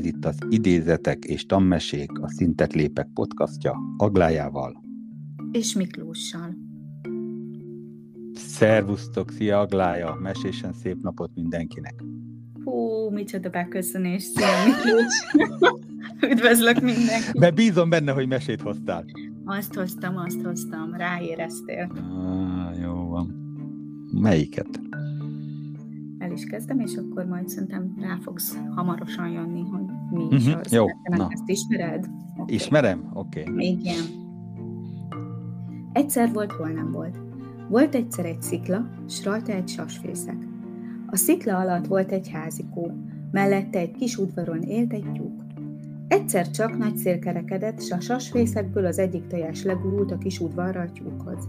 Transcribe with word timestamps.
ez 0.00 0.06
itt 0.06 0.24
az 0.24 0.38
Idézetek 0.48 1.24
és 1.24 1.46
Tammesék, 1.46 2.18
a 2.20 2.28
Szintet 2.28 2.72
Lépek 2.72 3.08
podcastja 3.14 3.78
Aglájával. 3.96 4.82
És 5.52 5.74
Miklóssal. 5.74 6.56
Szervusztok, 8.34 9.30
szia 9.30 9.60
Aglája, 9.60 10.18
mesésen 10.22 10.72
szép 10.72 10.96
napot 11.02 11.30
mindenkinek. 11.34 11.94
Hú, 12.64 13.10
micsoda 13.10 13.50
beköszönés, 13.50 14.22
szia 14.22 14.46
Miklós. 14.64 15.14
Üdvözlök 16.32 16.80
mindenkit. 16.80 17.38
Be 17.38 17.50
bízom 17.50 17.88
benne, 17.88 18.12
hogy 18.12 18.28
mesét 18.28 18.60
hoztál. 18.60 19.04
Azt 19.44 19.74
hoztam, 19.74 20.16
azt 20.16 20.42
hoztam, 20.42 20.94
ráéreztél. 20.94 21.90
Ah, 21.94 22.80
jó 22.82 23.08
van. 23.08 23.26
Melyiket? 24.12 24.80
El 26.20 26.32
is 26.32 26.44
kezdem, 26.44 26.80
és 26.80 26.96
akkor 26.96 27.24
majd 27.24 27.48
szerintem 27.48 27.94
rá 28.00 28.18
fogsz 28.22 28.58
hamarosan 28.74 29.28
jönni, 29.28 29.60
hogy 29.60 29.79
is 30.30 30.46
Mhm, 30.46 30.58
az. 30.58 30.72
jó, 30.72 30.86
na. 31.16 31.28
Ezt 31.30 31.42
ismered? 31.48 32.10
Oké. 32.36 32.54
Ismerem? 32.54 33.10
Oké. 33.14 33.40
Okay. 33.40 33.66
Igen. 33.66 34.04
Egyszer 35.92 36.32
volt, 36.32 36.52
hol 36.52 36.68
nem 36.68 36.92
volt. 36.92 37.18
Volt 37.68 37.94
egyszer 37.94 38.24
egy 38.24 38.42
szikla, 38.42 38.90
s 39.08 39.24
rajta 39.24 39.52
egy 39.52 39.68
sasfészek. 39.68 40.36
A 41.06 41.16
szikla 41.16 41.58
alatt 41.58 41.86
volt 41.86 42.12
egy 42.12 42.28
házikó, 42.30 42.92
mellette 43.30 43.78
egy 43.78 43.90
kis 43.90 44.16
udvaron 44.16 44.62
élt 44.62 44.92
egy 44.92 45.12
tyúk. 45.12 45.42
Egyszer 46.08 46.50
csak 46.50 46.78
nagy 46.78 46.96
szél 46.96 47.18
kerekedett, 47.18 47.82
s 47.82 47.90
a 47.90 48.00
sasfészekből 48.00 48.86
az 48.86 48.98
egyik 48.98 49.26
tojás 49.26 49.62
legurult 49.64 50.10
a 50.10 50.18
kis 50.18 50.40
udvarra 50.40 50.80
a 50.80 50.92
tyúkhoz. 50.92 51.48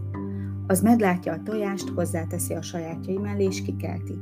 Az 0.66 0.80
meglátja 0.80 1.32
a 1.32 1.42
tojást, 1.42 1.88
hozzáteszi 1.88 2.54
a 2.54 2.62
sajátjai 2.62 3.16
mellé, 3.18 3.44
és 3.44 3.62
kikelti. 3.62 4.14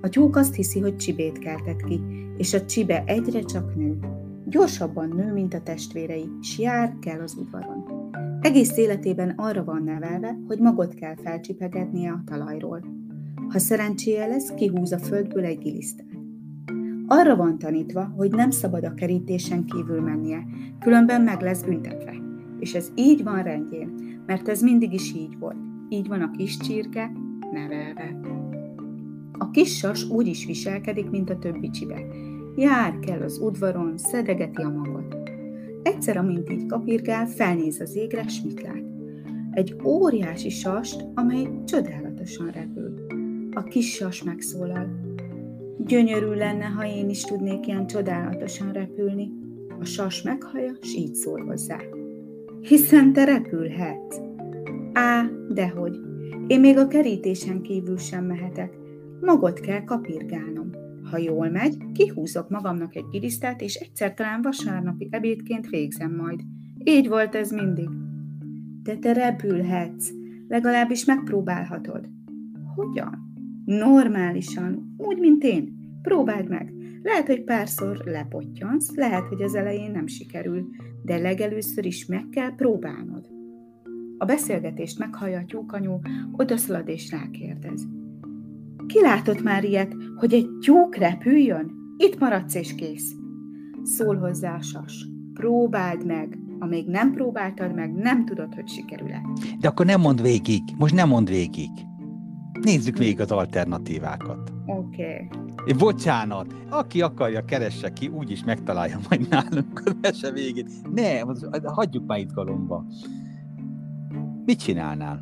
A 0.00 0.08
tyúk 0.08 0.36
azt 0.36 0.54
hiszi, 0.54 0.80
hogy 0.80 0.96
csibét 0.96 1.38
keltett 1.38 1.82
ki, 1.82 2.00
és 2.36 2.54
a 2.54 2.64
csibe 2.64 3.02
egyre 3.06 3.40
csak 3.40 3.74
nő. 3.76 3.98
Gyorsabban 4.46 5.08
nő, 5.08 5.32
mint 5.32 5.54
a 5.54 5.62
testvérei, 5.62 6.28
s 6.40 6.58
jár 6.58 6.96
kell 7.00 7.20
az 7.20 7.36
udvaron. 7.38 7.84
Egész 8.40 8.76
életében 8.76 9.32
arra 9.36 9.64
van 9.64 9.82
nevelve, 9.82 10.38
hogy 10.46 10.58
magot 10.58 10.94
kell 10.94 11.14
felcsipegetnie 11.16 12.10
a 12.10 12.22
talajról. 12.24 12.84
Ha 13.48 13.58
szerencséje 13.58 14.26
lesz, 14.26 14.54
kihúz 14.54 14.92
a 14.92 14.98
földből 14.98 15.44
egy 15.44 15.58
gilisztát. 15.58 16.06
Arra 17.06 17.36
van 17.36 17.58
tanítva, 17.58 18.12
hogy 18.16 18.30
nem 18.30 18.50
szabad 18.50 18.84
a 18.84 18.94
kerítésen 18.94 19.64
kívül 19.64 20.00
mennie, 20.00 20.46
különben 20.80 21.22
meg 21.22 21.40
lesz 21.40 21.62
büntetve. 21.62 22.14
És 22.58 22.74
ez 22.74 22.88
így 22.94 23.22
van 23.22 23.42
rendjén, 23.42 24.20
mert 24.26 24.48
ez 24.48 24.62
mindig 24.62 24.92
is 24.92 25.14
így 25.14 25.38
volt. 25.38 25.56
Így 25.88 26.08
van 26.08 26.22
a 26.22 26.30
kis 26.30 26.56
csirke 26.56 27.12
nevelve. 27.52 28.37
A 29.38 29.50
kis 29.50 29.76
sas 29.76 30.08
úgy 30.10 30.26
is 30.26 30.46
viselkedik, 30.46 31.10
mint 31.10 31.30
a 31.30 31.38
többi 31.38 31.70
csibe. 31.70 32.06
Jár 32.56 32.98
kell 32.98 33.22
az 33.22 33.38
udvaron, 33.38 33.98
szedegeti 33.98 34.62
a 34.62 34.68
magot. 34.68 35.16
Egyszer, 35.82 36.16
amint 36.16 36.50
így 36.50 36.66
kapirgál, 36.66 37.26
felnéz 37.26 37.80
az 37.80 37.96
égre, 37.96 38.28
s 38.28 38.42
mit 38.42 38.62
lát? 38.62 38.84
Egy 39.50 39.76
óriási 39.84 40.48
sast, 40.48 41.04
amely 41.14 41.48
csodálatosan 41.64 42.50
repül. 42.50 43.06
A 43.50 43.62
kis 43.62 43.94
sas 43.94 44.22
megszólal. 44.22 44.88
Gyönyörű 45.86 46.26
lenne, 46.26 46.64
ha 46.64 46.86
én 46.86 47.08
is 47.08 47.22
tudnék 47.22 47.66
ilyen 47.66 47.86
csodálatosan 47.86 48.72
repülni. 48.72 49.32
A 49.80 49.84
sas 49.84 50.22
meghallja, 50.22 50.72
s 50.80 50.94
így 50.94 51.14
szól 51.14 51.44
hozzá. 51.44 51.78
Hiszen 52.60 53.12
te 53.12 53.24
repülhetsz. 53.24 54.20
Á, 54.92 55.30
dehogy. 55.48 55.96
Én 56.46 56.60
még 56.60 56.78
a 56.78 56.88
kerítésen 56.88 57.62
kívül 57.62 57.96
sem 57.96 58.24
mehetek. 58.24 58.77
Magot 59.20 59.60
kell 59.60 59.84
kapirgálnom. 59.84 60.70
Ha 61.10 61.18
jól 61.18 61.48
megy, 61.48 61.76
kihúzok 61.92 62.48
magamnak 62.48 62.96
egy 62.96 63.08
gilisztát, 63.10 63.60
és 63.60 63.74
egyszer 63.74 64.14
talán 64.14 64.42
vasárnapi 64.42 65.08
ebédként 65.10 65.68
végzem 65.68 66.14
majd. 66.16 66.40
Így 66.84 67.08
volt 67.08 67.34
ez 67.34 67.50
mindig. 67.50 67.88
De 68.82 68.96
te 68.96 69.12
repülhetsz, 69.12 70.10
legalábbis 70.48 71.04
megpróbálhatod. 71.04 72.08
Hogyan? 72.74 73.32
Normálisan, 73.64 74.94
úgy, 74.96 75.18
mint 75.18 75.44
én. 75.44 75.76
Próbáld 76.02 76.48
meg. 76.48 76.72
Lehet, 77.02 77.26
hogy 77.26 77.44
párszor 77.44 78.02
lepottyansz, 78.04 78.94
lehet, 78.94 79.26
hogy 79.26 79.42
az 79.42 79.54
elején 79.54 79.90
nem 79.90 80.06
sikerül, 80.06 80.66
de 81.02 81.18
legelőször 81.18 81.86
is 81.86 82.06
meg 82.06 82.28
kell 82.30 82.54
próbálnod. 82.54 83.28
A 84.18 84.24
beszélgetést 84.24 84.98
meghallja 84.98 85.38
a 85.38 85.44
tyúkanyú, 85.44 86.00
odaszalad 86.32 86.88
és 86.88 87.10
rákérdez. 87.10 87.86
Ki 88.88 89.00
látott 89.00 89.42
már 89.42 89.64
ilyet, 89.64 89.96
hogy 90.16 90.32
egy 90.34 90.48
tyúk 90.60 90.96
repüljön? 90.96 91.70
Itt 91.96 92.18
maradsz 92.18 92.54
és 92.54 92.74
kész. 92.74 93.12
Szól 93.82 94.16
hozzá 94.16 94.54
a 94.54 94.62
sas. 94.62 95.06
Próbáld 95.34 96.06
meg. 96.06 96.38
Amíg 96.58 96.86
nem 96.88 97.12
próbáltad 97.12 97.74
meg, 97.74 97.92
nem 97.94 98.24
tudod, 98.24 98.54
hogy 98.54 98.68
sikerül-e. 98.68 99.20
De 99.60 99.68
akkor 99.68 99.86
nem 99.86 100.00
mond 100.00 100.22
végig. 100.22 100.62
Most 100.78 100.94
nem 100.94 101.08
mond 101.08 101.28
végig. 101.28 101.70
Nézzük 102.62 102.98
végig 102.98 103.20
az 103.20 103.30
alternatívákat. 103.30 104.52
Oké. 104.66 105.28
É, 105.66 105.72
Bocsánat, 105.78 106.54
aki 106.70 107.02
akarja, 107.02 107.44
keresse 107.44 107.92
ki, 107.92 108.08
úgyis 108.08 108.44
megtalálja 108.44 108.98
majd 109.08 109.28
nálunk 109.28 109.82
az 109.84 109.96
mese 110.00 110.30
végén. 110.30 110.66
Ne, 110.94 111.20
az- 111.20 111.48
hagyjuk 111.64 112.06
már 112.06 112.18
izgalomba. 112.18 112.86
Mit 114.44 114.58
csinálnál? 114.58 115.18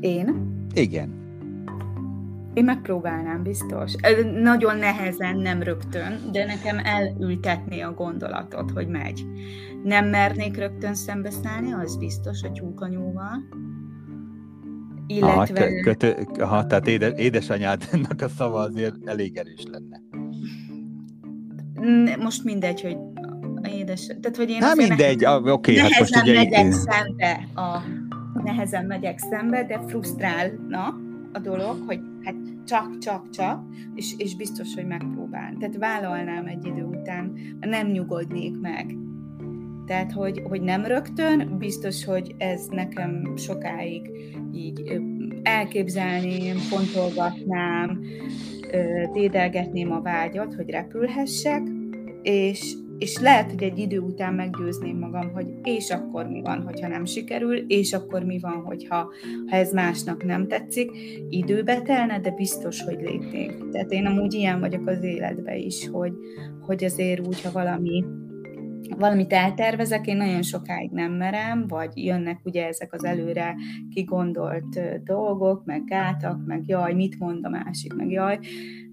Én? 0.00 0.36
Igen. 0.74 1.26
Én 2.54 2.64
megpróbálnám, 2.64 3.42
biztos. 3.42 3.94
Nagyon 4.42 4.76
nehezen, 4.76 5.36
nem 5.36 5.62
rögtön, 5.62 6.18
de 6.32 6.44
nekem 6.44 6.78
elültetné 6.78 7.80
a 7.80 7.92
gondolatot, 7.92 8.70
hogy 8.70 8.88
megy. 8.88 9.26
Nem 9.82 10.06
mernék 10.06 10.56
rögtön 10.56 10.94
szembeszállni, 10.94 11.72
az 11.72 11.96
biztos, 11.96 12.42
a 12.42 12.52
tyúkanyúval. 12.52 13.42
Aha, 15.20 15.46
Illetve... 15.46 15.68
kö, 15.68 15.80
kötő, 15.80 16.26
aha, 16.38 16.66
tehát 16.66 16.86
édes, 16.86 17.12
édesanyádnak 17.16 18.22
a 18.22 18.28
szava 18.28 18.60
azért 18.60 18.94
elég 19.04 19.36
erős 19.36 19.64
lenne. 19.70 20.00
Most 22.16 22.44
mindegy, 22.44 22.80
hogy 22.80 22.96
édes, 23.62 24.06
tehát 24.06 24.36
hogy 24.36 24.50
én 24.50 24.62
Hát 24.62 24.72
azért 24.72 24.88
mindegy, 24.88 25.24
ah, 25.24 25.52
oké, 25.52 25.78
hát 25.78 25.98
most 25.98 26.16
ugye... 26.16 26.34
megyek 26.34 26.64
Én, 26.64 26.72
szembe 26.72 27.48
a 27.54 27.78
nehezen 28.42 28.84
megyek 28.84 29.18
szembe, 29.18 29.64
de 29.64 29.80
frusztrálna 29.86 30.96
a 31.32 31.38
dolog, 31.38 31.76
hogy 31.86 32.00
hát 32.22 32.34
csak, 32.64 32.98
csak, 32.98 33.30
csak, 33.30 33.62
és, 33.94 34.14
és 34.16 34.36
biztos, 34.36 34.74
hogy 34.74 34.86
megpróbál. 34.86 35.56
Tehát 35.58 35.76
vállalnám 35.76 36.46
egy 36.46 36.66
idő 36.66 36.82
után, 36.82 37.32
nem 37.60 37.90
nyugodnék 37.90 38.60
meg. 38.60 38.96
Tehát, 39.86 40.12
hogy, 40.12 40.42
hogy 40.48 40.60
nem 40.60 40.84
rögtön, 40.84 41.58
biztos, 41.58 42.04
hogy 42.04 42.34
ez 42.38 42.66
nekem 42.66 43.36
sokáig 43.36 44.10
így 44.52 45.00
elképzelném, 45.42 46.56
fontolgatnám, 46.56 48.00
dédelgetném 49.12 49.92
a 49.92 50.00
vágyat, 50.00 50.54
hogy 50.54 50.70
repülhessek, 50.70 51.62
és, 52.22 52.76
és 52.98 53.18
lehet, 53.18 53.50
hogy 53.50 53.62
egy 53.62 53.78
idő 53.78 53.98
után 53.98 54.34
meggyőzném 54.34 54.98
magam, 54.98 55.32
hogy 55.32 55.46
és 55.62 55.90
akkor 55.90 56.26
mi 56.26 56.40
van, 56.40 56.62
hogyha 56.62 56.88
nem 56.88 57.04
sikerül, 57.04 57.56
és 57.56 57.92
akkor 57.92 58.22
mi 58.22 58.38
van, 58.38 58.62
hogyha 58.64 59.12
ha 59.46 59.56
ez 59.56 59.72
másnak 59.72 60.24
nem 60.24 60.48
tetszik. 60.48 60.90
Időbe 61.28 61.82
telne, 61.82 62.20
de 62.20 62.30
biztos, 62.30 62.82
hogy 62.82 62.98
lépnék. 63.00 63.70
Tehát 63.70 63.92
én 63.92 64.06
amúgy 64.06 64.34
ilyen 64.34 64.60
vagyok 64.60 64.86
az 64.86 65.02
életben 65.02 65.56
is, 65.56 65.88
hogy, 65.88 66.12
hogy 66.66 66.84
azért 66.84 67.26
úgy, 67.26 67.42
ha 67.42 67.52
valami 67.52 68.04
valamit 68.96 69.32
eltervezek, 69.32 70.06
én 70.06 70.16
nagyon 70.16 70.42
sokáig 70.42 70.90
nem 70.90 71.12
merem, 71.12 71.66
vagy 71.66 71.90
jönnek 71.94 72.40
ugye 72.44 72.66
ezek 72.66 72.92
az 72.92 73.04
előre 73.04 73.54
kigondolt 73.94 75.02
dolgok, 75.04 75.64
meg 75.64 75.84
gátak, 75.84 76.46
meg 76.46 76.62
jaj, 76.66 76.94
mit 76.94 77.18
mond 77.18 77.44
a 77.44 77.48
másik, 77.48 77.94
meg 77.94 78.10
jaj, 78.10 78.38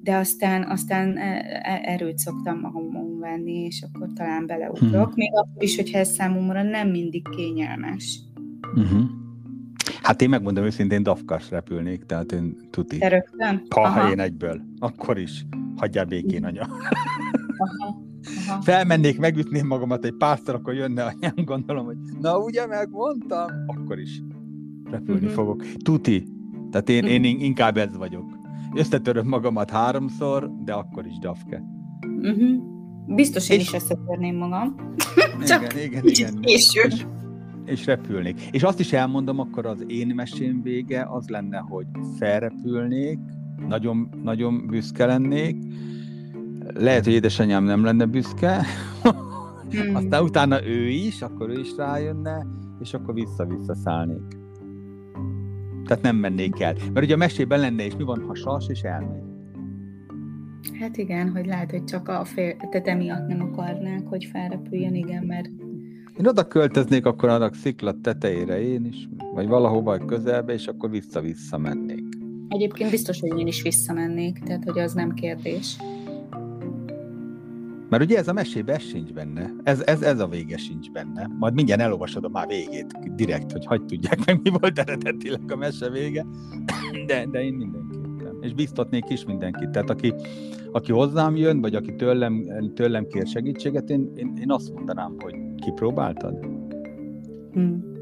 de 0.06 0.16
aztán, 0.16 0.64
aztán 0.70 1.18
e- 1.18 1.62
e- 1.64 1.82
erőt 1.84 2.18
szoktam 2.18 2.60
magamon 2.60 3.20
venni, 3.20 3.52
és 3.64 3.82
akkor 3.88 4.08
talán 4.16 4.46
beleugrok, 4.46 5.04
Hmm. 5.06 5.12
még 5.16 5.30
akkor 5.34 5.64
is, 5.64 5.76
hogyha 5.76 5.98
ez 5.98 6.10
számomra 6.12 6.64
nem 6.64 6.90
mindig 6.90 7.28
kényelmes. 7.30 8.20
uh-huh. 8.76 9.04
Hát 10.02 10.22
én 10.22 10.30
megmondom 10.30 10.64
őszintén, 10.64 11.04
dafkas 11.04 11.50
repülnék, 11.50 12.04
tehát 12.04 12.32
én 12.32 12.56
tuti. 12.70 12.98
Te 12.98 13.08
rögtön? 13.08 13.62
Ha 13.70 14.10
én 14.10 14.20
egyből, 14.20 14.62
akkor 14.80 15.18
is. 15.18 15.46
Hagyjál 15.76 16.06
békén, 16.06 16.46
anya. 16.46 16.62
aha, 17.58 18.04
aha. 18.48 18.62
Felmennék, 18.62 19.20
megütném 19.20 19.68
magamat 19.68 20.06
egy 20.06 20.16
párszor, 20.18 20.56
akkor 20.56 20.74
jönne 20.74 21.04
anyám, 21.04 21.34
gondolom, 21.46 21.86
hogy 21.86 21.98
na 22.22 22.38
ugye 22.38 22.66
megmondtam, 22.68 23.48
akkor 23.66 24.00
is 24.00 24.22
repülni 24.92 25.26
Mhm. 25.26 25.34
fogok. 25.34 25.66
Tuti. 25.84 26.28
Tehát 26.72 26.90
én, 26.90 27.04
én 27.06 27.20
Mhm. 27.20 27.30
in- 27.30 27.42
inkább 27.42 27.78
ez 27.78 27.98
vagyok. 27.98 28.44
Összetöröm 28.76 29.28
magamat 29.28 29.70
háromszor, 29.70 30.52
de 30.66 30.74
akkor 30.74 31.06
is 31.06 31.18
dafke. 31.20 31.64
Uh-huh. 32.22 32.64
Biztos 33.16 33.50
én 33.50 33.60
És- 33.60 33.66
is 33.66 33.74
összetörném 33.74 34.36
magam. 34.36 34.76
Csak 35.48 35.74
igen, 35.74 35.86
igen, 35.86 36.02
Kicsit 36.02 36.28
igen. 36.28 36.42
késő. 36.42 36.82
És 37.66 37.86
repülnék. 37.86 38.42
És 38.52 38.64
azt 38.64 38.80
is 38.80 38.94
elmondom, 38.94 39.40
akkor 39.40 39.66
az 39.66 39.84
én 39.88 40.08
mesém 40.16 40.62
vége 40.62 41.08
az 41.10 41.28
lenne, 41.28 41.58
hogy 41.58 41.86
felrepülnék, 42.18 43.20
nagyon, 43.68 44.10
nagyon 44.24 44.68
büszke 44.68 45.06
lennék, 45.06 45.58
lehet, 46.74 47.04
hogy 47.04 47.14
édesanyám 47.14 47.64
nem 47.64 47.84
lenne 47.84 48.06
büszke, 48.06 48.66
hmm. 49.72 49.96
aztán 49.96 50.24
utána 50.24 50.66
ő 50.68 50.88
is, 50.88 51.22
akkor 51.22 51.50
ő 51.50 51.60
is 51.60 51.76
rájönne, 51.78 52.46
és 52.80 52.94
akkor 52.94 53.14
vissza-vissza 53.14 53.76
szállnék. 53.76 54.45
Tehát 55.88 56.04
nem 56.04 56.16
mennék 56.16 56.60
el. 56.60 56.76
Mert 56.94 57.06
ugye 57.06 57.14
a 57.14 57.18
mesében 57.18 57.60
lenne, 57.60 57.86
és 57.86 57.96
mi 57.96 58.04
van, 58.04 58.24
ha 58.28 58.36
sas, 58.36 58.68
és 58.68 58.82
elmegy. 58.82 59.24
Hát 60.80 60.98
igen, 60.98 61.30
hogy 61.32 61.46
lehet, 61.46 61.72
hogy 61.72 61.84
csak 61.84 62.08
a 62.08 62.26
fél, 62.26 62.56
tehát 62.72 62.88
emiatt 62.88 63.28
nem 63.28 63.42
akarnák, 63.42 64.08
hogy 64.08 64.26
felrepüljön, 64.26 64.96
igen, 64.96 65.24
mert... 65.24 65.50
Én 66.20 66.28
oda 66.28 66.48
költöznék 66.48 67.06
akkor 67.06 67.30
annak 67.30 67.56
sziklat 67.56 67.98
tetejére 67.98 68.62
én 68.62 68.86
is, 68.86 69.08
vagy 69.34 69.48
valahova 69.48 69.98
közelbe, 69.98 70.54
és 70.54 70.68
akkor 70.68 70.90
vissza-vissza 70.90 71.58
mennék. 71.58 72.04
Egyébként 72.48 72.90
biztos, 72.90 73.20
hogy 73.20 73.40
én 73.40 73.48
is 73.48 73.62
visszamennék, 73.62 74.40
tehát 74.40 74.64
hogy 74.64 74.80
az 74.80 74.94
nem 74.94 75.14
kérdés. 75.14 75.78
Mert 77.96 78.08
ugye 78.08 78.18
ez 78.18 78.28
a 78.28 78.34
mesében 78.34 78.76
ez 78.76 78.82
sincs 78.82 79.14
benne. 79.14 79.54
Ez, 79.64 79.82
ez, 79.82 80.02
ez 80.02 80.20
a 80.20 80.28
vége 80.28 80.58
sincs 80.58 80.92
benne. 80.92 81.30
Majd 81.40 81.54
mindjárt 81.54 81.82
elolvasod 81.82 82.24
a 82.24 82.30
már 82.30 82.48
végét, 82.48 83.16
direkt, 83.16 83.52
hogy 83.52 83.66
hagyd 83.66 83.86
tudják 83.86 84.26
meg, 84.26 84.40
mi 84.44 84.50
volt 84.50 84.80
eredetileg 84.80 85.52
a 85.52 85.56
mese 85.56 85.90
vége. 85.90 86.26
De, 87.06 87.26
de 87.32 87.44
én 87.44 87.54
mindenképpen. 87.54 88.38
És 88.42 88.54
biztatnék 88.54 89.04
is 89.10 89.26
mindenkit. 89.26 89.70
Tehát 89.70 89.90
aki, 89.90 90.14
aki 90.72 90.92
hozzám 90.92 91.36
jön, 91.36 91.62
vagy 91.62 91.76
aki 91.76 91.96
tőlem, 91.96 92.46
tőlem 92.74 93.08
kér 93.08 93.28
segítséget, 93.28 93.90
én, 93.90 94.12
én, 94.16 94.34
én 94.42 94.52
azt 94.52 94.74
mondanám, 94.74 95.16
hogy 95.20 95.36
kipróbáltad? 95.56 96.46
Hmm. 97.52 97.94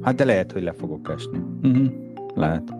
Hát 0.00 0.14
de 0.14 0.24
lehet, 0.24 0.52
hogy 0.52 0.62
le 0.62 0.72
fogok 0.72 1.10
esni. 1.10 1.38
Uh-huh. 1.62 1.86
Lehet 2.34 2.79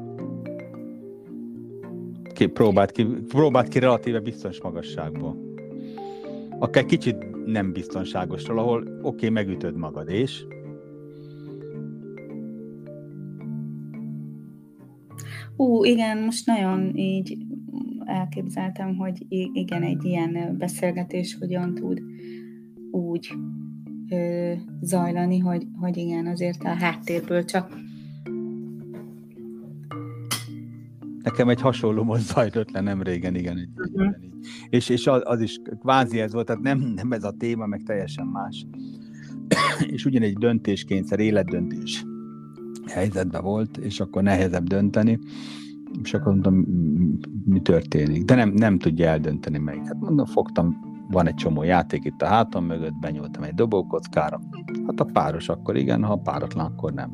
ki, 2.41 2.47
próbált 2.47 2.91
ki, 2.91 3.07
próbált 3.29 3.69
ki 3.69 3.79
relatíve 3.79 4.21
biztos 4.21 4.61
magasságból. 4.61 5.37
Akár 6.59 6.85
kicsit 6.85 7.47
nem 7.47 7.73
biztonságosról, 7.73 8.59
ahol 8.59 8.81
oké, 8.81 8.99
okay, 9.03 9.29
megütöd 9.29 9.77
magad, 9.77 10.09
és? 10.09 10.45
Ú, 15.57 15.85
igen, 15.85 16.19
most 16.19 16.47
nagyon 16.47 16.97
így 16.97 17.39
elképzeltem, 18.05 18.97
hogy 18.97 19.27
igen, 19.53 19.83
egy 19.83 20.05
ilyen 20.05 20.57
beszélgetés 20.59 21.37
hogyan 21.41 21.75
tud 21.75 22.03
úgy 22.91 23.33
ö, 24.09 24.53
zajlani, 24.81 25.39
hogy, 25.39 25.67
hogy 25.81 25.97
igen, 25.97 26.27
azért 26.27 26.63
a 26.65 26.69
háttérből 26.69 27.45
csak 27.45 27.90
Nekem 31.23 31.49
egy 31.49 31.61
hasonló 31.61 32.03
most 32.03 32.23
zajlott 32.23 32.71
le 32.71 32.81
nem 32.81 33.03
régen, 33.03 33.35
igen, 33.35 33.59
egy, 33.59 33.69
uh-huh. 33.77 34.15
így. 34.23 34.35
És, 34.69 34.89
és 34.89 35.07
az, 35.07 35.21
az 35.25 35.41
is 35.41 35.61
kvázi 35.81 36.21
ez 36.21 36.33
volt, 36.33 36.47
tehát 36.47 36.63
nem, 36.63 36.79
nem 36.79 37.13
ez 37.13 37.25
a 37.25 37.35
téma, 37.39 37.67
meg 37.67 37.83
teljesen 37.83 38.27
más. 38.27 38.67
és 39.95 40.05
ugyanegy 40.05 40.35
döntéskényszer, 40.35 41.19
életdöntés 41.19 42.05
helyzetben 42.87 43.43
volt, 43.43 43.77
és 43.77 44.01
akkor 44.01 44.23
nehezebb 44.23 44.67
dönteni, 44.67 45.19
és 46.03 46.15
akkor 46.15 46.33
mondtam, 46.33 46.55
mi 47.45 47.61
történik. 47.61 48.25
De 48.25 48.35
nem, 48.35 48.49
nem 48.49 48.79
tudja 48.79 49.09
eldönteni 49.09 49.59
melyik. 49.59 49.87
Hát 49.87 50.01
mondom, 50.01 50.27
fogtam, 50.27 50.77
van 51.11 51.27
egy 51.27 51.35
csomó 51.35 51.63
játék 51.63 52.05
itt 52.05 52.23
a 52.23 52.27
hátam 52.27 52.65
mögött, 52.65 52.99
benyúltam 53.01 53.43
egy 53.43 53.55
dobókockára. 53.55 54.41
Hát 54.87 55.01
a 55.01 55.05
páros 55.05 55.49
akkor 55.49 55.77
igen, 55.77 56.05
ha 56.05 56.13
a 56.13 56.17
páratlan, 56.17 56.67
akkor 56.67 56.93
nem. 56.93 57.11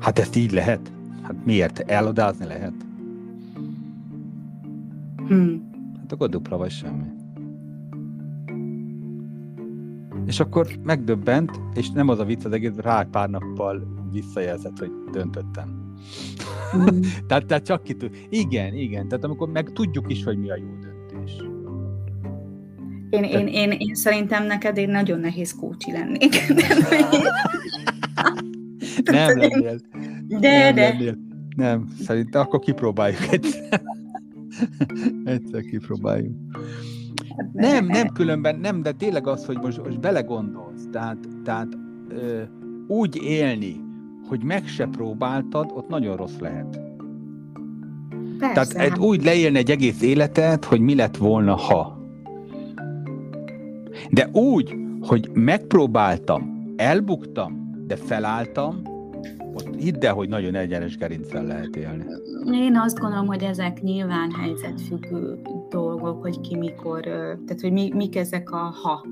Hát 0.00 0.18
ezt 0.18 0.36
így 0.36 0.52
lehet? 0.52 0.92
Hát 1.22 1.44
miért? 1.44 1.78
Eladázni 1.78 2.46
lehet? 2.46 2.72
Hmm. 5.28 5.70
Hát 6.00 6.12
akkor 6.12 6.28
dupla 6.28 6.56
vagy 6.56 6.70
semmi. 6.70 7.04
És 10.26 10.40
akkor 10.40 10.66
megdöbbent, 10.82 11.60
és 11.74 11.90
nem 11.90 12.08
az 12.08 12.18
a 12.18 12.24
vicc 12.24 12.44
az 12.44 12.52
egész, 12.52 12.76
rá 12.76 13.02
pár 13.10 13.30
nappal 13.30 13.86
visszajelzett, 14.12 14.78
hogy 14.78 14.90
döntöttem. 15.12 15.94
Hmm. 16.72 17.00
tehát, 17.28 17.46
tehát 17.46 17.64
csak 17.64 17.82
ki 17.82 17.94
tud. 17.94 18.10
Igen, 18.28 18.74
igen. 18.74 19.08
Tehát 19.08 19.24
amikor 19.24 19.48
meg 19.48 19.72
tudjuk 19.72 20.10
is, 20.10 20.24
hogy 20.24 20.38
mi 20.38 20.50
a 20.50 20.56
jó 20.56 20.78
döntés. 20.80 21.32
Én, 23.10 23.24
én, 23.24 23.46
én, 23.46 23.70
én 23.70 23.94
szerintem 23.94 24.46
neked 24.46 24.76
én 24.76 24.90
nagyon 24.90 25.20
nehéz 25.20 25.54
kócsi 25.54 25.92
lennék. 25.92 26.34
nem 29.04 29.38
lennél. 29.38 29.78
De, 30.28 30.38
nem 30.38 30.74
de. 30.74 30.88
Lennél. 30.88 31.18
Nem, 31.56 31.88
szerintem 32.00 32.40
akkor 32.40 32.60
kipróbáljuk 32.60 33.20
egyszer. 33.30 33.82
egyszer 35.24 35.62
kipróbáljuk. 35.62 36.32
Hát 37.36 37.52
nem, 37.52 37.86
nem 37.86 38.08
különben, 38.08 38.58
nem, 38.58 38.82
de 38.82 38.92
tényleg 38.92 39.26
az, 39.26 39.44
hogy 39.44 39.56
most, 39.56 39.84
most 39.84 40.00
belegondolsz, 40.00 40.88
tehát, 40.92 41.18
tehát 41.44 41.78
ö, 42.08 42.42
úgy 42.86 43.22
élni, 43.22 43.80
hogy 44.28 44.42
meg 44.42 44.66
se 44.66 44.86
próbáltad, 44.86 45.70
ott 45.74 45.88
nagyon 45.88 46.16
rossz 46.16 46.38
lehet. 46.38 46.80
Persze. 48.38 48.74
Tehát 48.74 48.92
egy, 48.92 48.98
úgy 48.98 49.24
leélni 49.24 49.58
egy 49.58 49.70
egész 49.70 50.02
életet, 50.02 50.64
hogy 50.64 50.80
mi 50.80 50.94
lett 50.94 51.16
volna, 51.16 51.56
ha. 51.56 51.98
De 54.10 54.28
úgy, 54.32 54.76
hogy 55.00 55.30
megpróbáltam, 55.32 56.72
elbuktam, 56.76 57.82
de 57.86 57.96
felálltam, 57.96 58.82
ott 59.58 59.76
hidd 59.76 60.04
el, 60.04 60.14
hogy 60.14 60.28
nagyon 60.28 60.54
egyenes 60.54 60.96
gerincel 60.96 61.44
lehet 61.44 61.76
élni. 61.76 62.04
Én 62.52 62.76
azt 62.76 62.98
gondolom, 62.98 63.26
hogy 63.26 63.42
ezek 63.42 63.80
nyilván 63.82 64.30
helyzetfüggő 64.30 65.40
dolgok, 65.68 66.22
hogy 66.22 66.40
ki 66.40 66.56
mikor, 66.56 67.00
tehát 67.00 67.60
hogy 67.60 67.72
mi, 67.72 67.92
mik 67.94 68.16
ezek 68.16 68.50
a 68.50 68.56
ha. 68.56 69.06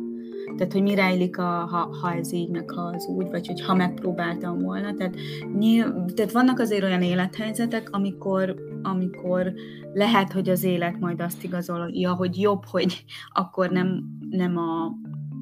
Tehát, 0.56 0.72
hogy 0.72 0.82
mi 0.82 0.94
rejlik, 0.94 1.38
a, 1.38 1.42
ha, 1.42 1.96
ha 2.02 2.12
ez 2.12 2.32
így, 2.32 2.50
meg 2.50 2.70
ha 2.70 2.80
az 2.80 3.06
úgy, 3.06 3.28
vagy 3.30 3.46
hogy 3.46 3.60
ha 3.60 3.74
megpróbáltam 3.74 4.58
volna. 4.58 4.94
Tehát, 4.94 5.14
nyilv, 5.58 5.92
tehát 6.14 6.32
vannak 6.32 6.58
azért 6.58 6.82
olyan 6.82 7.02
élethelyzetek, 7.02 7.88
amikor, 7.90 8.54
amikor 8.82 9.52
lehet, 9.92 10.32
hogy 10.32 10.48
az 10.48 10.64
élet 10.64 11.00
majd 11.00 11.20
azt 11.20 11.44
igazolja, 11.44 12.14
hogy 12.14 12.40
jobb, 12.40 12.64
hogy 12.64 13.04
akkor 13.32 13.70
nem, 13.70 14.04
nem 14.30 14.56
a 14.56 14.92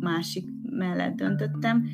másik 0.01 0.45
mellett 0.71 1.15
döntöttem, 1.15 1.85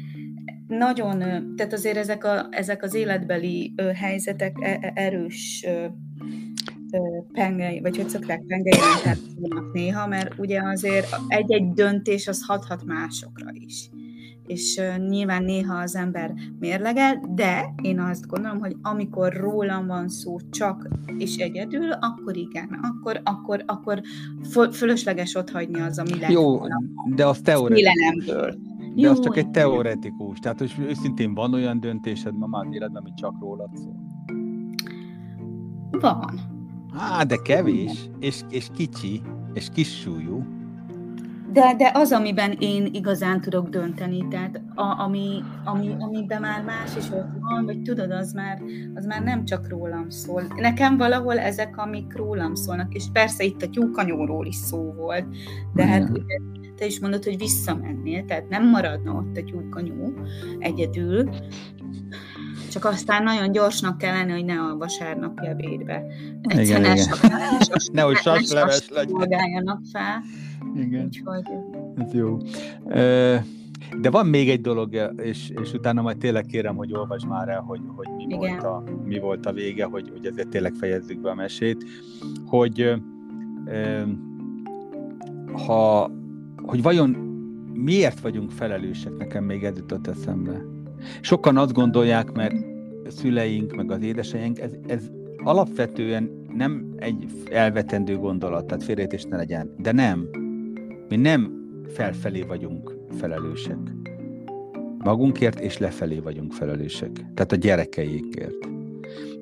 nagyon, 0.70 1.19
tehát 1.56 1.72
azért 1.72 1.96
ezek, 1.96 2.25
a, 2.25 2.46
ezek 2.50 2.82
az 2.82 2.94
életbeli 2.94 3.75
helyzetek 3.94 4.56
e, 4.61 4.78
e, 4.81 4.93
erős 4.94 5.67
pengei, 7.32 7.81
vagy 7.81 7.96
hogy 7.96 8.08
szokták 8.08 8.43
pengei 8.46 8.79
néha, 9.72 10.06
mert 10.06 10.39
ugye 10.39 10.60
azért 10.62 11.06
egy-egy 11.29 11.72
döntés 11.72 12.29
az 12.29 12.44
hathat 12.46 12.84
másokra 12.84 13.50
is. 13.53 13.91
És 14.46 14.81
nyilván 15.08 15.44
néha 15.44 15.74
az 15.74 15.96
ember 15.96 16.32
mérlegel, 16.58 17.22
de 17.34 17.74
én 17.82 18.00
azt 18.00 18.27
gondolom, 18.27 18.58
hogy 18.58 18.77
amikor 18.82 19.32
rólam 19.32 19.86
van 19.86 20.08
szó 20.08 20.36
csak 20.50 20.89
és 21.19 21.36
egyedül, 21.36 21.91
akkor 21.91 22.36
igen, 22.36 22.79
akkor, 22.82 23.20
akkor, 23.24 23.62
akkor 23.67 24.00
fölösleges 24.72 25.34
ott 25.34 25.50
hagyni 25.50 25.81
az, 25.81 25.98
ami 25.98 26.19
lett 26.20 26.31
Jó, 26.31 26.60
de 27.15 27.27
az 27.27 27.41
teoretikus. 27.41 28.58
De 29.01 29.07
Jó, 29.07 29.13
az 29.13 29.21
csak 29.21 29.37
egy 29.37 29.51
teoretikus. 29.51 30.39
Tehát, 30.39 30.59
hogy 30.59 30.75
őszintén 30.79 31.35
van 31.35 31.55
olyan 31.55 31.81
döntésed 31.81 32.37
ma 32.37 32.47
már 32.47 32.67
életben, 32.71 33.03
ami 33.03 33.15
csak 33.15 33.35
rólad 33.41 33.77
szól? 33.77 33.95
Van. 35.91 36.41
Á, 36.97 37.23
de 37.23 37.37
kevés, 37.37 38.09
és, 38.19 38.41
és 38.51 38.69
kicsi, 38.75 39.23
és 39.53 39.69
kis 39.73 40.01
súlyú. 40.01 40.45
De, 41.53 41.75
de 41.77 41.91
az, 41.95 42.13
amiben 42.13 42.57
én 42.59 42.89
igazán 42.93 43.41
tudok 43.41 43.69
dönteni, 43.69 44.29
tehát 44.29 44.63
a, 44.75 45.01
ami, 45.01 45.43
ami, 45.65 45.95
amiben 45.99 46.41
már 46.41 46.65
más 46.65 46.97
is 46.97 47.11
ott 47.11 47.29
van, 47.41 47.65
vagy 47.65 47.83
tudod, 47.83 48.11
az 48.11 48.33
már, 48.33 48.63
az 48.95 49.07
már 49.07 49.23
nem 49.23 49.45
csak 49.45 49.69
rólam 49.69 50.11
szól. 50.11 50.43
Nekem 50.57 50.97
valahol 50.97 51.39
ezek, 51.39 51.77
amik 51.77 52.17
rólam 52.17 52.55
szólnak, 52.55 52.95
és 52.95 53.05
persze 53.13 53.45
itt 53.45 53.63
a 53.63 53.69
tyúkanyóról 53.69 54.47
is 54.47 54.57
szó 54.57 54.93
volt, 54.97 55.25
de 55.75 55.87
hát 55.87 56.11
te 56.81 56.87
is 56.87 57.01
mondod, 57.01 57.25
hogy 57.25 57.39
visszamennél, 57.39 58.25
tehát 58.25 58.49
nem 58.49 58.69
maradna 58.69 59.13
ott 59.13 59.37
a 59.37 59.44
tyúkanyú 59.44 60.15
egyedül, 60.58 61.31
csak 62.70 62.84
aztán 62.84 63.22
nagyon 63.22 63.53
gyorsnak 63.53 63.99
kell 63.99 64.15
lenni, 64.15 64.32
hogy 64.32 64.44
ne 64.44 64.60
a 64.60 64.77
vasárnapi 64.77 65.46
ebédbe. 65.46 66.05
Egyszerűen 66.43 66.96
igen, 66.96 66.96
igen. 66.96 67.19
Nehogy 67.93 68.17
sasleves 68.17 68.89
legyen. 68.89 69.29
fel. 69.93 70.22
Igen. 70.75 71.05
Úgyhogy... 71.05 71.44
Ez 71.96 72.15
jó. 72.15 72.39
De 74.01 74.10
van 74.10 74.27
még 74.27 74.51
egy 74.51 74.60
dolog, 74.60 75.13
és, 75.17 75.53
és 75.63 75.72
utána 75.72 76.03
majd 76.03 76.17
tényleg 76.17 76.46
kérem, 76.46 76.77
hogy 76.77 76.93
olvasd 76.93 77.27
már 77.27 77.49
el, 77.49 77.60
hogy, 77.60 77.81
hogy 77.96 78.08
mi, 78.17 78.34
volt 78.37 78.63
a, 78.63 78.84
mi 79.05 79.19
volt 79.19 79.46
a 79.46 79.53
vége, 79.53 79.84
hogy, 79.84 80.10
hogy 80.13 80.27
ezért 80.27 80.49
tényleg 80.49 80.75
fejezzük 80.75 81.20
be 81.20 81.31
a 81.31 81.34
mesét, 81.34 81.84
hogy 82.46 83.01
ha 85.67 86.10
hogy 86.70 86.82
vajon 86.82 87.10
miért 87.74 88.20
vagyunk 88.20 88.50
felelősek, 88.50 89.17
nekem 89.17 89.44
még 89.44 89.65
ez 89.65 89.77
jutott 89.77 90.06
eszembe. 90.06 90.65
Sokan 91.20 91.56
azt 91.56 91.72
gondolják, 91.72 92.32
mert 92.32 92.55
szüleink, 93.08 93.77
meg 93.77 93.91
az 93.91 94.03
édeseink, 94.03 94.58
ez, 94.58 94.72
ez 94.86 95.10
alapvetően 95.44 96.46
nem 96.56 96.94
egy 96.96 97.27
elvetendő 97.50 98.17
gondolat, 98.17 98.67
tehát 98.67 98.84
félrejtés 98.84 99.24
ne 99.24 99.36
legyen, 99.36 99.74
de 99.79 99.93
nem. 99.93 100.29
Mi 101.08 101.17
nem 101.17 101.69
felfelé 101.89 102.43
vagyunk 102.43 102.96
felelősek. 103.19 103.79
Magunkért 104.98 105.60
és 105.60 105.79
lefelé 105.79 106.19
vagyunk 106.19 106.53
felelősek. 106.53 107.10
Tehát 107.12 107.53
a 107.53 107.56
gyerekeikért. 107.56 108.69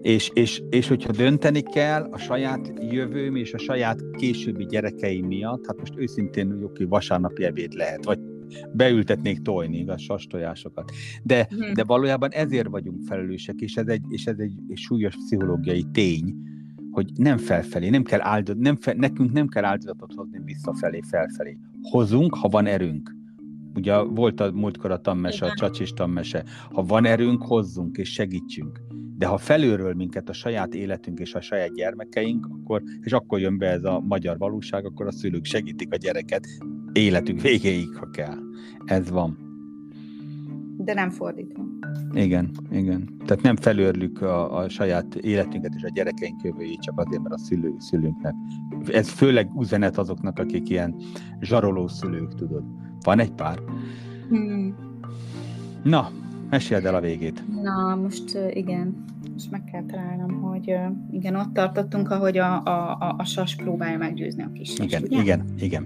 És, 0.02 0.30
és, 0.34 0.62
és 0.70 0.88
hogyha 0.88 1.12
dönteni 1.12 1.62
kell 1.62 2.08
a 2.10 2.18
saját 2.18 2.72
jövőm 2.90 3.36
és 3.36 3.52
a 3.52 3.58
saját 3.58 4.00
későbbi 4.16 4.66
gyerekeim 4.66 5.26
miatt, 5.26 5.66
hát 5.66 5.78
most 5.78 5.94
őszintén 5.96 6.56
jó, 6.60 6.70
hogy 6.76 6.88
vasárnapi 6.88 7.44
ebéd 7.44 7.72
lehet, 7.72 8.04
vagy 8.04 8.18
beültetnék 8.72 9.42
tojni 9.42 9.88
a 9.88 9.98
sastojásokat. 9.98 10.90
De, 11.22 11.48
hmm. 11.50 11.74
de 11.74 11.84
valójában 11.84 12.30
ezért 12.30 12.68
vagyunk 12.68 13.02
felelősek, 13.06 13.60
és 13.60 13.76
ez 13.76 13.86
egy, 13.86 14.04
és 14.08 14.26
ez 14.26 14.38
egy, 14.38 14.52
egy 14.68 14.76
súlyos 14.76 15.14
pszichológiai 15.14 15.84
tény, 15.92 16.34
hogy 16.90 17.10
nem 17.14 17.36
felfelé, 17.36 17.88
nem 17.88 18.02
kell 18.02 18.20
áldozat, 18.20 18.60
nem 18.60 18.76
fe, 18.76 18.94
nekünk 18.96 19.32
nem 19.32 19.48
kell 19.48 19.64
áldozatot 19.64 20.12
hozni 20.14 20.40
visszafelé, 20.44 21.00
felfelé. 21.10 21.58
Hozunk, 21.82 22.34
ha 22.34 22.48
van 22.48 22.66
erőnk. 22.66 23.16
Ugye 23.74 24.02
volt 24.02 24.40
a 24.40 24.52
múltkor 24.52 24.90
a 24.90 25.00
tammese, 25.00 25.46
a 25.46 25.54
csacsis 25.54 25.92
tammese. 25.92 26.44
Ha 26.70 26.82
van 26.82 27.04
erőnk, 27.04 27.42
hozzunk 27.42 27.96
és 27.96 28.12
segítsünk. 28.12 28.80
De 29.18 29.26
ha 29.26 29.38
felülről 29.38 29.94
minket 29.94 30.28
a 30.28 30.32
saját 30.32 30.74
életünk 30.74 31.18
és 31.18 31.34
a 31.34 31.40
saját 31.40 31.74
gyermekeink, 31.74 32.46
akkor, 32.46 32.82
és 33.02 33.12
akkor 33.12 33.40
jön 33.40 33.58
be 33.58 33.66
ez 33.66 33.84
a 33.84 34.00
magyar 34.00 34.38
valóság, 34.38 34.84
akkor 34.84 35.06
a 35.06 35.12
szülők 35.12 35.44
segítik 35.44 35.92
a 35.92 35.96
gyereket 35.96 36.46
életük 36.92 37.40
végéig, 37.40 37.96
ha 37.96 38.10
kell. 38.10 38.38
Ez 38.84 39.10
van. 39.10 39.38
De 40.76 40.94
nem 40.94 41.10
fordítva. 41.10 41.62
Igen, 42.12 42.50
igen. 42.70 43.08
Tehát 43.26 43.42
nem 43.42 43.56
felőrlük 43.56 44.22
a, 44.22 44.56
a 44.56 44.68
saját 44.68 45.14
életünket 45.14 45.74
és 45.76 45.82
a 45.82 45.88
gyerekeink 45.88 46.42
jövőjét 46.42 46.80
csak 46.80 47.00
azért, 47.00 47.22
mert 47.22 47.34
a 47.34 47.38
szülő, 47.38 47.74
szülőnknek. 47.78 48.34
Ez 48.86 49.08
főleg 49.08 49.50
üzenet 49.60 49.98
azoknak, 49.98 50.38
akik 50.38 50.68
ilyen 50.68 50.94
zsaroló 51.40 51.88
szülők, 51.88 52.34
tudod. 52.34 52.64
Van 53.00 53.18
egy 53.18 53.32
pár. 53.32 53.58
Hmm. 54.28 54.74
Na, 55.82 56.10
meséld 56.50 56.84
el 56.84 56.94
a 56.94 57.00
végét. 57.00 57.62
Na, 57.62 57.94
most 57.94 58.38
igen, 58.52 59.04
most 59.32 59.50
meg 59.50 59.64
kell 59.64 59.84
találnom, 59.84 60.40
hogy 60.40 60.74
igen, 61.10 61.34
ott 61.36 61.52
tartottunk, 61.52 62.10
ahogy 62.10 62.38
a, 62.38 62.62
a, 62.62 62.96
a, 63.00 63.14
a 63.18 63.24
sas 63.24 63.56
próbálja 63.56 63.98
meggyőzni 63.98 64.42
a 64.42 64.50
kis 64.52 64.78
Igen, 64.78 65.02
ugye? 65.02 65.20
igen, 65.20 65.44
igen. 65.58 65.84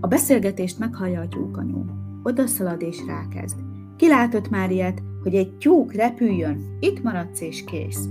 A 0.00 0.06
beszélgetést 0.06 0.78
meghallja 0.78 1.20
a 1.20 1.28
tyúkanyó. 1.28 1.84
Oda 2.22 2.46
szalad 2.46 2.82
és 2.82 3.04
rákezd. 3.06 3.56
Kilátott 3.96 4.50
már 4.50 4.70
ilyet, 4.70 5.02
hogy 5.22 5.34
egy 5.34 5.56
tyúk 5.56 5.92
repüljön, 5.92 6.76
itt 6.80 7.02
maradsz 7.02 7.40
és 7.40 7.64
kész. 7.64 8.08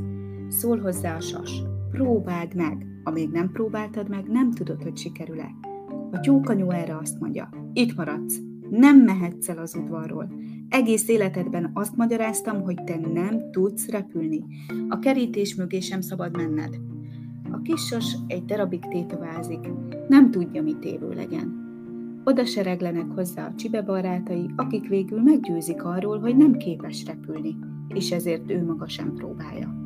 Szól 0.48 0.80
hozzá 0.80 1.16
a 1.16 1.20
sas. 1.20 1.62
Próbáld 1.92 2.56
meg. 2.56 2.86
Amíg 3.04 3.30
nem 3.30 3.52
próbáltad 3.52 4.10
meg, 4.10 4.28
nem 4.28 4.52
tudod, 4.52 4.84
hogy 4.84 4.98
sikerül-e. 4.98 5.56
A 6.12 6.20
tyúkanyó 6.20 6.72
erre 6.72 6.98
azt 6.98 7.20
mondja, 7.20 7.50
itt 7.74 7.96
maradsz, 7.96 8.38
nem 8.70 8.98
mehetsz 8.98 9.50
el 9.50 9.58
az 9.58 9.76
udvarról. 9.76 10.32
Egész 10.70 11.08
életedben 11.08 11.72
azt 11.74 11.96
magyaráztam, 11.96 12.62
hogy 12.62 12.84
te 12.84 13.00
nem 13.14 13.52
tudsz 13.52 13.90
repülni. 13.90 14.44
A 14.90 15.00
kerítés 15.00 15.56
mögé 15.56 15.80
sem 15.80 16.02
szabad 16.02 16.36
menned. 16.38 16.80
A 17.52 17.78
sas 17.78 18.18
egy 18.28 18.46
darabig 18.46 18.88
tétovázik, 18.88 19.60
nem 20.08 20.32
tudja, 20.32 20.64
mit 20.64 20.84
évő 20.84 21.10
legyen. 21.14 21.66
Oda 22.24 22.46
sereglenek 22.46 23.12
hozzá 23.16 23.46
a 23.48 23.56
csibe 23.56 23.82
barátai, 23.82 24.50
akik 24.56 24.88
végül 24.88 25.22
meggyőzik 25.22 25.84
arról, 25.84 26.20
hogy 26.20 26.38
nem 26.38 26.54
képes 26.54 27.06
repülni, 27.06 27.56
és 27.94 28.12
ezért 28.12 28.52
ő 28.52 28.66
maga 28.66 28.88
sem 28.88 29.14
próbálja. 29.14 29.84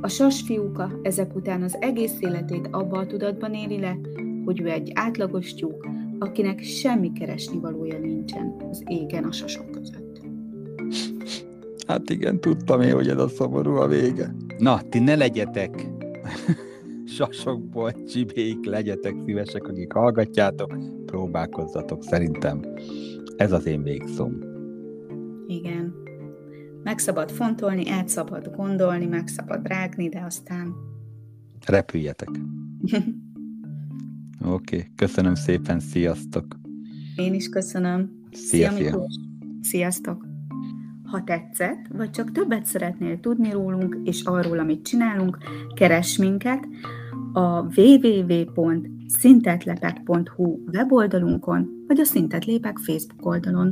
A 0.00 0.08
sas 0.08 0.42
fiúka 0.42 0.90
ezek 1.02 1.36
után 1.36 1.62
az 1.62 1.76
egész 1.80 2.16
életét 2.20 2.68
abba 2.70 2.98
a 2.98 3.06
tudatban 3.06 3.54
éli 3.54 3.78
le, 3.78 3.98
hogy 4.44 4.60
ő 4.60 4.68
egy 4.68 4.90
átlagos 4.94 5.54
tyúk, 5.54 5.86
akinek 6.18 6.62
semmi 6.62 7.12
keresni 7.12 7.58
valója 7.58 7.98
nincsen 7.98 8.56
az 8.70 8.82
égen 8.86 9.24
a 9.24 9.32
sasok. 9.32 9.73
Hát 11.94 12.10
igen, 12.10 12.40
tudtam 12.40 12.80
én, 12.80 12.92
hogy 12.92 13.08
ez 13.08 13.18
a 13.18 13.28
szomorú 13.28 13.74
a 13.74 13.86
vége. 13.86 14.34
Na, 14.58 14.80
ti 14.88 14.98
ne 14.98 15.14
legyetek 15.14 15.88
sasokból 17.16 17.92
csibék, 18.04 18.64
legyetek 18.64 19.14
szívesek, 19.24 19.68
akik 19.68 19.92
hallgatjátok, 19.92 20.78
próbálkozzatok, 21.06 22.02
szerintem 22.02 22.60
ez 23.36 23.52
az 23.52 23.66
én 23.66 23.82
végszom. 23.82 24.38
Igen. 25.46 25.94
Meg 26.82 26.98
szabad 26.98 27.30
fontolni, 27.30 27.90
át 27.90 28.08
szabad 28.08 28.50
gondolni, 28.56 29.06
meg 29.06 29.28
szabad 29.28 29.66
rágni, 29.66 30.08
de 30.08 30.22
aztán... 30.26 30.74
Repüljetek. 31.66 32.30
Oké, 34.40 34.76
okay. 34.76 34.90
köszönöm 34.96 35.34
szépen, 35.34 35.80
sziasztok! 35.80 36.46
Én 37.16 37.34
is 37.34 37.48
köszönöm. 37.48 38.10
Szia, 38.32 38.70
Szia 38.70 38.82
Miklós! 38.82 39.14
Sziasztok! 39.60 40.33
Ha 41.14 41.24
tetszett, 41.24 41.86
vagy 41.92 42.10
csak 42.10 42.32
többet 42.32 42.66
szeretnél 42.66 43.20
tudni 43.20 43.50
rólunk 43.50 43.98
és 44.04 44.22
arról, 44.22 44.58
amit 44.58 44.84
csinálunk, 44.84 45.38
keres 45.74 46.16
minket 46.16 46.68
a 47.32 47.62
www.szintetlepek.hu 47.76 50.58
weboldalunkon, 50.72 51.84
vagy 51.86 52.00
a 52.00 52.04
Szintetlépek 52.04 52.78
Facebook 52.78 53.26
oldalon. 53.26 53.70